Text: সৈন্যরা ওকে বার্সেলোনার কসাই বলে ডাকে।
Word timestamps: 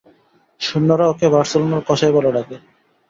সৈন্যরা 0.61 1.05
ওকে 1.07 1.27
বার্সেলোনার 1.33 1.81
কসাই 1.87 2.11
বলে 2.15 2.29
ডাকে। 2.35 2.55